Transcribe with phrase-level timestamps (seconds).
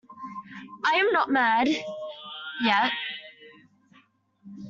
[0.83, 1.67] I’m not mad—
[2.65, 2.91] yet.